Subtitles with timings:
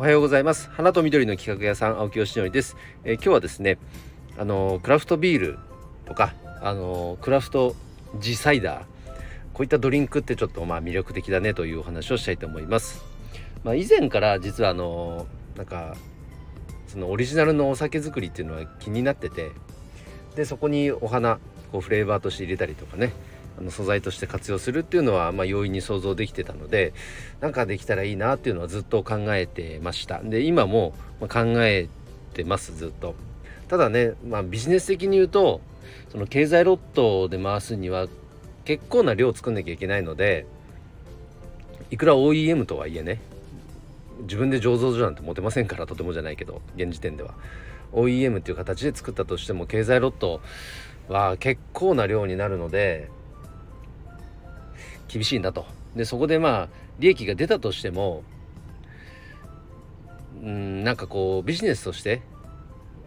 [0.00, 0.70] おはようございます。
[0.70, 3.76] 花と緑の企画屋さん青木よしのりです、えー、今日はですね
[4.38, 5.58] あのー、クラフトビール
[6.06, 6.32] とか
[6.62, 7.76] あのー、クラフト
[8.18, 8.84] ジサイダー
[9.52, 13.04] こういったドリンクってちょっとまあ魅力的だねというお話をしたいと思います。
[13.62, 15.94] まあ、以前から実はあのなんか
[16.86, 19.50] そのオリジナルのお酒作りっていうのは気になってて
[20.34, 21.40] でそこにお花
[21.72, 23.12] こうフレーバーとして入れたりとかね
[23.58, 26.92] あの素材として活用するっていうのは、まあ、容易に想像できてたので
[27.40, 30.20] なんかできたらいいなっていうのはずっと考えてました。
[30.22, 31.88] で今も考え
[32.34, 33.14] てますずっと。
[33.68, 35.60] ただね、まあ、ビジネス的に言うと
[36.08, 38.08] その経済ロットで回すには
[38.64, 40.46] 結構な量作んなきゃいけないので
[41.90, 43.20] いくら OEM とはいえね
[44.22, 47.34] 自分で醸造所なんて持てませんからとてもじゃないけど現時点では。
[47.92, 50.40] OEM っていう形で作ったとしても経済ロット
[51.08, 53.10] は結構な量になるので
[55.10, 56.68] 厳しいんだとでそこでまあ
[57.00, 58.22] 利益が出たとしても
[60.42, 62.22] うんなんかこうビジネスとして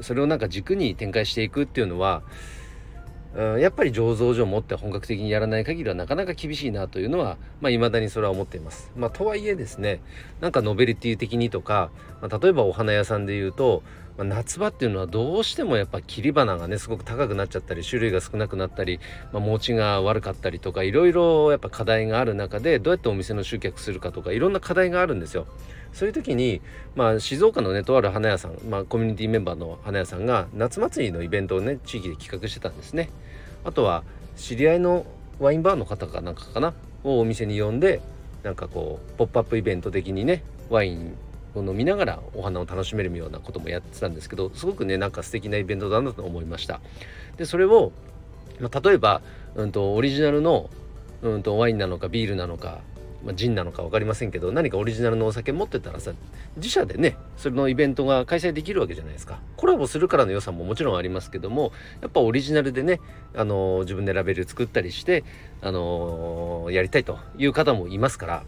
[0.00, 2.22] それをなんか軸に展開していくっていうのは
[3.34, 8.92] うんやっぱり醸造所を持って本格的にやらない限りはなかなか厳しいなというのはまあ、未だにそれは思っています。
[8.96, 10.00] まあ、とはいえですね
[10.40, 11.90] なんかノベルティ的にとか、
[12.22, 13.82] まあ、例えばお花屋さんで言うと、
[14.18, 18.98] まあ、夏場っていうのはどうしてもやっぱ切り花がねすごく高くなっちゃったり種類が少なくなったり、
[19.32, 25.46] まあ、持ちが悪かったりとかいろいろやっぱ課題がある中でどうやってお店の集客するかとかいろんな課題があるんですよ。
[25.92, 26.60] そういう時に、
[26.96, 33.10] まあ、静岡のねとある花屋さん、まあ、コミュニティメンバーの花屋さんが夏祭りのイベントをね地域で企画してたんですね。
[33.64, 34.02] あとは
[34.36, 35.06] 知り合いの
[35.38, 36.74] ワインバーの方かなんかかな
[37.04, 38.00] をお店に呼んで
[38.42, 41.14] なんかこうポップアップイベント的にねワイン
[41.56, 46.80] 飲みながらお花を楽しめるようなこともやってたんですけどすごくねなんか素敵なイベントだなと思いました。
[47.36, 47.92] でそれを、
[48.60, 49.22] まあ、例えば、
[49.54, 50.70] うんと、オリジナルの、
[51.22, 52.80] うんとワインなのかビールなのか
[53.24, 56.12] まあ、ジンなのか分かりませんけど何かオリジナルのお酒持ってたらさ
[56.56, 59.40] 自社でねそれのイベントが開催できるわけじゃないですか。
[59.56, 63.00] コラボするからの良さももちろんありますけどもやっぱオリジナルでね、
[63.34, 65.24] あの、自分でラベル作ったりして、
[65.60, 68.42] あの、やりたいという方もいますから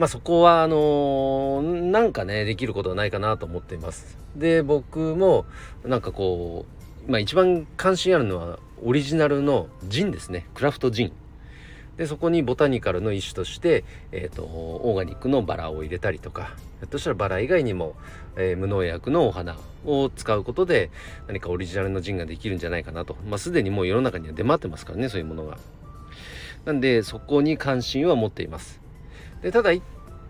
[0.00, 5.44] まあそこはあのー、なんかねできることはないかなと思っていますで僕も
[5.84, 6.64] なんかこ
[7.06, 11.12] うまあ一番関心あるのはオリジナルのジンですねクラフトジン
[11.98, 17.94] でそこにボタニカルの一種として、えーと、オーガニックのバラを入れたりとかひょっとしたらバラ以外にも、
[18.36, 20.90] えー、無農薬のお花を使うことで
[21.26, 25.58] 何かオリジナルのジンができるんじゃないかなとまあすでにもう世の中には出回ってますからねそういうものが。
[26.64, 28.80] なんでそこに関心は持っています。
[29.42, 29.82] でただ一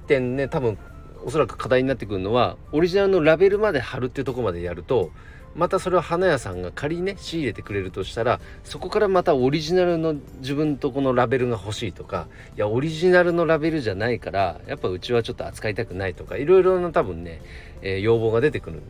[0.07, 0.79] 点ね多分
[1.25, 5.11] おそらく課題になってくるのはオリジナルのラベルまで貼るっていうとこまでやると
[5.55, 17.43] またそれを花屋さんが仮にね仕入れてくれるとしたらそこからまたオリジナルの自分とこのラベルが欲しいとかいやオリジナルのラベルじゃないからやっぱうちはちょっと扱いたくないとかいろいろな多分ね、
[17.83, 18.81] えー、要望が出てくる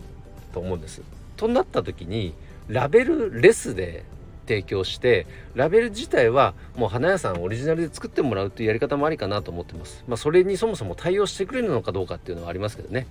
[0.52, 1.02] と思うんです。
[1.36, 2.34] となった時に
[2.68, 4.04] ラベルレスで
[4.50, 10.04] 提供してラベル自体はもう花屋さんオリジナルで作ってもらうっていうやり方もありかなと思ってます。
[10.08, 13.06] まあ、それにそもそも対応してくれるのかどうかっていうのはありますけどね。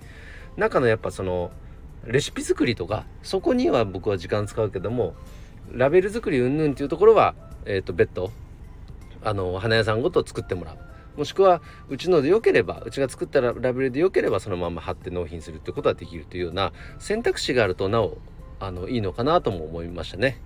[0.57, 1.51] 中のやっぱその
[2.05, 5.13] レシピ作りとかそこには僕は時間使うけども
[5.71, 7.35] ラベル作りうんぬんっていうところは、
[7.65, 8.31] えーと、別途
[9.23, 10.77] あの花屋さんごと作ってもらう
[11.17, 18.17] もしくはうちのでよければうちが作ったラベルでよければそのまま貼って納品するってことはできるというような選択肢があるとなお
[18.59, 20.41] あのいいのかなとも思いましたね。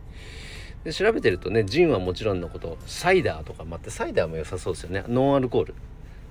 [0.84, 5.76] で調べてるとねジンはもちろんのことサイダーとかもあってサイダーも良さそうですよねノンアルコール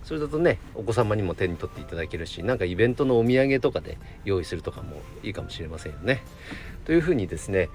[0.05, 6.23] それだとねお子様にも手に取っていただけるしなんかイベントのお土産とかで用意するとかもいいかもしれませんよね。
[6.85, 7.69] というふうにですね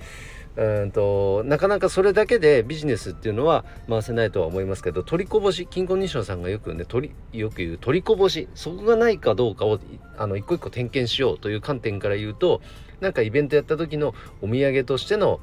[0.58, 9.80] うんとなかなかそれだけでビジネスっていうのは回せないとは思いますけど取りこぼし金婚認証さんがよくね取りよく言う取りこぼしそこがないかどうかを
[10.18, 12.62] あの一個一個点検しようという観点から言うと
[13.02, 15.40] なんかイベントやった時のお土産としての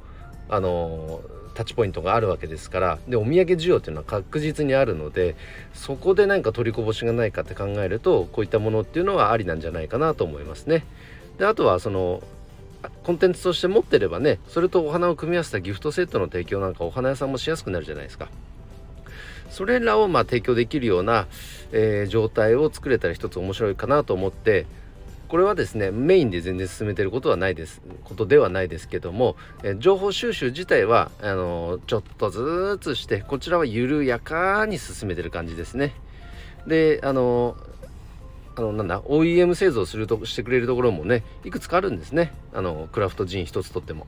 [0.49, 1.21] あの
[1.55, 5.37] タッチポイントがあるわけですからでお土産需要っていうのは確実にあるので
[5.73, 10.85] そこで何か取りこぼしがないかって考えるとこういったものっていうのはありなんじゃないかなと思いますね。
[11.39, 12.23] であとはその
[13.03, 18.29] コンテンツとして持ってればねそれとお花を組み合わせたギフトセットの提供なんかお花屋さんもしやすくなるじゃないですか。
[19.51, 21.29] それらをまあ提供できるような、
[21.71, 24.67] えー、状態を作れたら一つ面白いかなと思って
[25.35, 29.35] これはですねメインで全然進めてることはないですことではないですけども、
[29.65, 35.93] え情報収集自体はあのちょっとずつしてこちらは緩やかに進めてる感じですね。
[36.69, 37.57] であの
[38.55, 42.33] あのなんだ OEM 製造するとしてくれるところもねいくつかあるんですね。
[42.53, 44.07] あのクラフトジン一つとっても。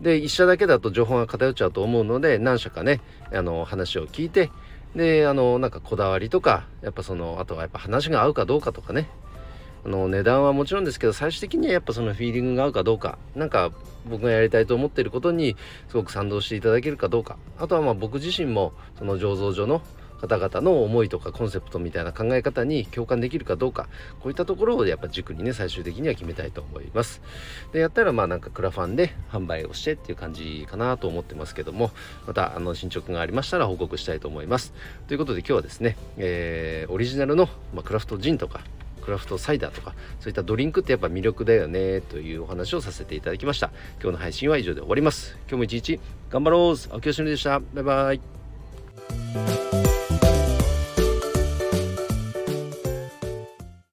[0.00, 3.00] で1社だけだと情報が偏っちゃうと思うので何社かね
[3.32, 4.50] あの話を聞いて
[4.96, 9.08] であのなんかこだわりとかやっぱそのあとはやっぱ話が合うかどうかとかね。
[9.84, 13.70] あの値段はもちろんですけど最終的にはやっぱそのフィーリングが合うかどうかなんか
[14.08, 15.56] 僕がやりたいと思っていることに
[15.88, 19.82] すごく賛同していただけるかどうかあとはまあ僕自身もその醸造所の
[20.26, 23.88] 方々の思いとかコンセプトみたいな考え方に共感できるかどうか
[24.20, 27.20] こういったところをやっぱ軸にね最終的には決めたいと思います。
[27.72, 31.90] でやったらまあなんかクラファンで販売をしてっていう感じかなと思ってますけども
[32.26, 34.72] またあの進捗がありましたら報告したいと思います。
[35.08, 38.60] ということで今日はですね、えー、オリジナルの、まあ、クラフトジンとか
[39.04, 43.70] クラフトサイダーとかそういったドリンクってやっぱ魅力だよねというお話をさせていただきました。
[44.02, 45.36] 今日の配信は以上で終わります。
[45.48, 46.96] 今日も一日頑張ろう。
[46.96, 47.60] 秋吉野でした。
[47.60, 49.93] バイバイ。